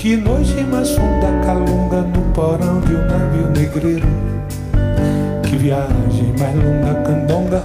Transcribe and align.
Que 0.00 0.16
noite 0.16 0.54
mais 0.64 0.92
funda 0.92 1.44
calunga 1.44 2.00
no 2.00 2.32
porão 2.32 2.80
de 2.80 2.94
um 2.94 3.06
navio 3.06 3.50
negreiro. 3.50 4.06
Que 5.46 5.56
viagem 5.56 6.34
mais 6.38 6.54
longa 6.56 7.02
candonga. 7.02 7.62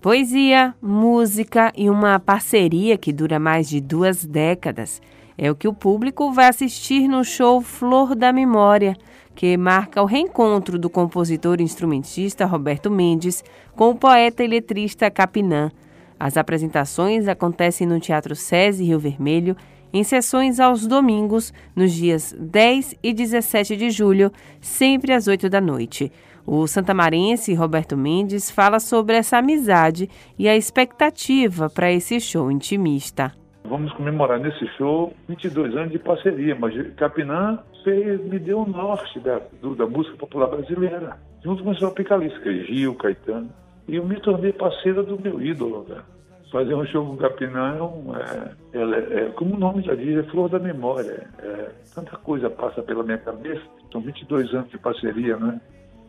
Poesia, 0.00 0.74
música 0.80 1.70
e 1.76 1.90
uma 1.90 2.18
parceria 2.18 2.96
que 2.96 3.12
dura 3.12 3.38
mais 3.38 3.68
de 3.68 3.82
duas 3.82 4.24
décadas. 4.24 5.02
É 5.36 5.50
o 5.50 5.54
que 5.54 5.68
o 5.68 5.74
público 5.74 6.32
vai 6.32 6.48
assistir 6.48 7.06
no 7.06 7.22
show 7.22 7.60
Flor 7.60 8.14
da 8.14 8.32
Memória, 8.32 8.96
que 9.34 9.58
marca 9.58 10.02
o 10.02 10.06
reencontro 10.06 10.78
do 10.78 10.88
compositor 10.88 11.60
e 11.60 11.64
instrumentista 11.64 12.46
Roberto 12.46 12.90
Mendes 12.90 13.44
com 13.76 13.90
o 13.90 13.94
poeta 13.94 14.42
e 14.42 14.46
letrista 14.46 15.10
Capinã. 15.10 15.70
As 16.18 16.38
apresentações 16.38 17.28
acontecem 17.28 17.86
no 17.86 18.00
Teatro 18.00 18.34
SESI 18.34 18.84
Rio 18.84 18.98
Vermelho, 18.98 19.54
em 19.92 20.02
sessões 20.04 20.60
aos 20.60 20.86
domingos, 20.86 21.52
nos 21.74 21.92
dias 21.92 22.34
10 22.38 22.98
e 23.02 23.12
17 23.12 23.76
de 23.76 23.90
julho, 23.90 24.30
sempre 24.60 25.12
às 25.12 25.26
8 25.26 25.48
da 25.48 25.60
noite. 25.60 26.12
O 26.46 26.66
santamarense 26.66 27.52
Roberto 27.52 27.96
Mendes 27.96 28.50
fala 28.50 28.80
sobre 28.80 29.16
essa 29.16 29.38
amizade 29.38 30.08
e 30.38 30.48
a 30.48 30.56
expectativa 30.56 31.68
para 31.68 31.92
esse 31.92 32.18
show 32.20 32.50
intimista. 32.50 33.34
Vamos 33.64 33.92
comemorar 33.92 34.40
nesse 34.40 34.66
show 34.78 35.12
22 35.28 35.76
anos 35.76 35.92
de 35.92 35.98
parceria, 35.98 36.56
mas 36.58 36.74
Capinã 36.94 37.58
fez, 37.84 38.18
me 38.24 38.38
deu 38.38 38.60
o 38.60 38.66
norte 38.66 39.20
da, 39.20 39.42
do, 39.60 39.74
da 39.74 39.86
música 39.86 40.16
popular 40.16 40.46
brasileira, 40.46 41.18
junto 41.44 41.62
com 41.62 41.70
os 41.70 41.78
tropicalistas, 41.78 42.46
é 42.46 42.64
Gil, 42.64 42.94
Caetano. 42.94 43.50
E 43.86 43.96
eu 43.96 44.06
me 44.06 44.20
tornei 44.20 44.52
parceiro 44.52 45.02
do 45.02 45.20
meu 45.20 45.42
ídolo, 45.42 45.84
cara. 45.84 46.04
Fazer 46.50 46.74
um 46.74 46.86
show 46.86 47.04
com 47.04 47.16
Capinã 47.16 47.82
um, 47.82 48.14
é, 48.16 48.54
é, 48.72 49.20
é, 49.20 49.30
como 49.32 49.54
o 49.54 49.58
nome 49.58 49.82
já 49.82 49.94
diz, 49.94 50.16
é 50.16 50.22
flor 50.30 50.48
da 50.48 50.58
memória. 50.58 51.28
É, 51.38 51.70
tanta 51.94 52.16
coisa 52.16 52.48
passa 52.48 52.82
pela 52.82 53.02
minha 53.02 53.18
cabeça. 53.18 53.62
São 53.92 54.00
22 54.00 54.54
anos 54.54 54.70
de 54.70 54.78
parceria, 54.78 55.36
né? 55.36 55.60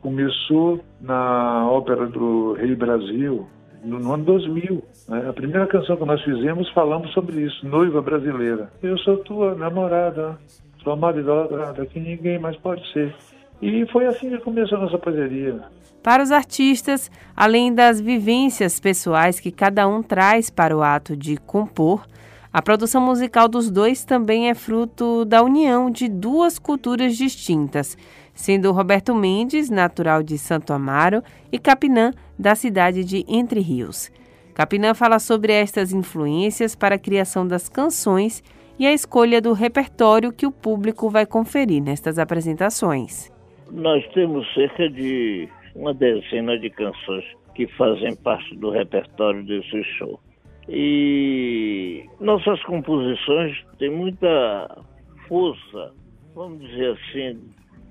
Começou 0.00 0.80
na 1.00 1.68
ópera 1.68 2.06
do 2.06 2.52
Rei 2.52 2.76
Brasil, 2.76 3.48
no, 3.82 3.98
no 3.98 4.12
ano 4.12 4.24
2000. 4.24 4.84
Né? 5.08 5.28
A 5.28 5.32
primeira 5.32 5.66
canção 5.66 5.96
que 5.96 6.04
nós 6.04 6.22
fizemos 6.22 6.70
falamos 6.70 7.12
sobre 7.12 7.40
isso, 7.40 7.66
Noiva 7.66 8.00
Brasileira. 8.00 8.70
Eu 8.80 8.96
sou 8.98 9.16
tua 9.18 9.56
namorada, 9.56 10.38
sua 10.84 10.92
amada 10.92 11.18
idolatrada, 11.18 11.84
que 11.86 11.98
ninguém 11.98 12.38
mais 12.38 12.56
pode 12.58 12.86
ser. 12.92 13.12
E 13.60 13.86
foi 13.86 14.06
assim 14.06 14.30
que 14.30 14.38
começou 14.38 14.78
a 14.78 14.82
nossa 14.82 14.98
parceria. 14.98 15.60
Para 16.02 16.22
os 16.22 16.30
artistas, 16.30 17.10
além 17.36 17.74
das 17.74 18.00
vivências 18.00 18.78
pessoais 18.78 19.40
que 19.40 19.50
cada 19.50 19.86
um 19.88 20.02
traz 20.02 20.48
para 20.48 20.76
o 20.76 20.82
ato 20.82 21.16
de 21.16 21.36
compor, 21.36 22.06
a 22.52 22.62
produção 22.62 23.00
musical 23.00 23.46
dos 23.46 23.70
dois 23.70 24.04
também 24.04 24.48
é 24.48 24.54
fruto 24.54 25.24
da 25.24 25.42
união 25.42 25.90
de 25.90 26.08
duas 26.08 26.58
culturas 26.58 27.16
distintas, 27.16 27.96
sendo 28.32 28.72
Roberto 28.72 29.14
Mendes, 29.14 29.68
natural 29.68 30.22
de 30.22 30.38
Santo 30.38 30.72
Amaro, 30.72 31.22
e 31.52 31.58
Capinã, 31.58 32.12
da 32.38 32.54
cidade 32.54 33.04
de 33.04 33.24
Entre 33.28 33.60
Rios. 33.60 34.10
Capinã 34.54 34.94
fala 34.94 35.18
sobre 35.18 35.52
estas 35.52 35.92
influências 35.92 36.74
para 36.74 36.94
a 36.94 36.98
criação 36.98 37.46
das 37.46 37.68
canções 37.68 38.42
e 38.78 38.86
a 38.86 38.92
escolha 38.92 39.40
do 39.40 39.52
repertório 39.52 40.32
que 40.32 40.46
o 40.46 40.52
público 40.52 41.10
vai 41.10 41.26
conferir 41.26 41.82
nestas 41.82 42.18
apresentações. 42.18 43.30
Nós 43.70 44.06
temos 44.12 44.46
cerca 44.54 44.88
de 44.88 45.48
uma 45.74 45.94
dezena 45.94 46.58
de 46.58 46.70
canções 46.70 47.24
que 47.54 47.66
fazem 47.68 48.16
parte 48.16 48.56
do 48.56 48.70
repertório 48.70 49.44
desse 49.44 49.82
show. 49.84 50.20
E 50.68 52.04
nossas 52.20 52.62
composições 52.64 53.56
têm 53.78 53.90
muita 53.90 54.84
força, 55.26 55.94
vamos 56.34 56.60
dizer 56.60 56.92
assim, 56.92 57.40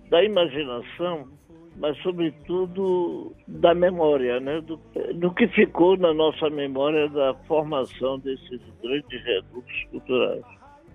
da 0.09 0.23
imaginação, 0.23 1.27
mas 1.77 1.97
sobretudo 2.01 3.33
da 3.47 3.73
memória, 3.73 4.39
né? 4.39 4.61
do, 4.61 4.79
do 5.15 5.31
que 5.31 5.47
ficou 5.47 5.97
na 5.97 6.13
nossa 6.13 6.49
memória 6.49 7.09
da 7.09 7.33
formação 7.47 8.19
desses 8.19 8.61
grandes 8.81 9.23
redutos 9.23 9.83
culturais. 9.91 10.45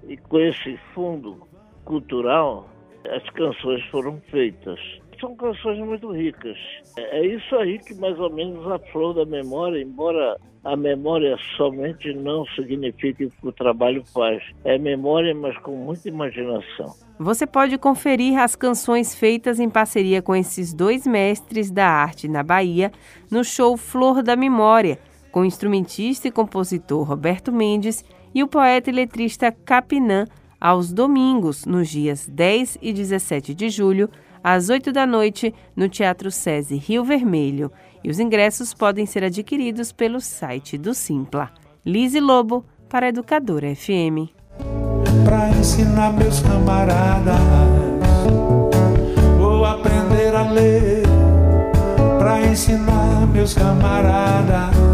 E 0.08 0.16
com 0.16 0.40
esse 0.40 0.76
fundo 0.94 1.46
cultural, 1.84 2.68
as 3.08 3.28
canções 3.30 3.82
foram 3.90 4.20
feitas. 4.30 4.78
São 5.20 5.36
canções 5.36 5.78
muito 5.78 6.10
ricas. 6.10 6.58
É 6.98 7.24
isso 7.24 7.54
aí 7.56 7.78
que 7.78 7.94
mais 7.94 8.18
ou 8.18 8.30
menos 8.30 8.66
a 8.70 8.78
flor 8.90 9.14
da 9.14 9.24
memória, 9.24 9.80
embora 9.80 10.36
a 10.64 10.76
memória 10.76 11.36
somente 11.56 12.12
não 12.14 12.44
signifique 12.54 13.26
o 13.26 13.30
que 13.30 13.48
o 13.48 13.52
trabalho 13.52 14.04
faz. 14.12 14.42
É 14.64 14.78
memória, 14.78 15.34
mas 15.34 15.56
com 15.58 15.72
muita 15.76 16.08
imaginação. 16.08 16.94
Você 17.18 17.46
pode 17.46 17.78
conferir 17.78 18.38
as 18.38 18.56
canções 18.56 19.14
feitas 19.14 19.60
em 19.60 19.68
parceria 19.68 20.22
com 20.22 20.34
esses 20.34 20.72
dois 20.72 21.06
mestres 21.06 21.70
da 21.70 21.86
arte 21.86 22.28
na 22.28 22.42
Bahia 22.42 22.90
no 23.30 23.44
show 23.44 23.76
Flor 23.76 24.22
da 24.22 24.36
Memória, 24.36 24.98
com 25.30 25.40
o 25.40 25.44
instrumentista 25.44 26.28
e 26.28 26.32
compositor 26.32 27.06
Roberto 27.06 27.52
Mendes 27.52 28.04
e 28.34 28.42
o 28.42 28.48
poeta 28.48 28.90
e 28.90 28.92
letrista 28.92 29.52
Capinã, 29.52 30.26
aos 30.62 30.92
domingos, 30.92 31.66
nos 31.66 31.88
dias 31.88 32.28
10 32.30 32.78
e 32.80 32.92
17 32.92 33.52
de 33.52 33.68
julho, 33.68 34.08
às 34.44 34.68
8 34.68 34.92
da 34.92 35.04
noite, 35.04 35.52
no 35.74 35.88
Teatro 35.88 36.30
SESI 36.30 36.76
Rio 36.76 37.02
Vermelho. 37.02 37.72
E 38.04 38.08
os 38.08 38.20
ingressos 38.20 38.72
podem 38.72 39.04
ser 39.04 39.24
adquiridos 39.24 39.90
pelo 39.90 40.20
site 40.20 40.78
do 40.78 40.94
Simpla. 40.94 41.50
Lise 41.84 42.20
Lobo, 42.20 42.64
para 42.88 43.08
Educadora 43.08 43.74
FM. 43.74 44.30
Para 45.24 45.50
ensinar 45.50 46.12
meus 46.12 46.38
camaradas, 46.38 47.34
vou 49.40 49.64
aprender 49.64 50.32
a 50.32 50.48
ler. 50.48 51.02
Para 52.20 52.46
ensinar 52.46 53.26
meus 53.26 53.52
camaradas 53.52 54.91